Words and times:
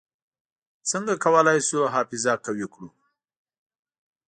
څنګه 0.89 1.13
کولای 1.23 1.59
شو 1.67 1.81
حافظه 1.93 2.33
قوي 2.45 2.67
کړو؟ 2.73 2.89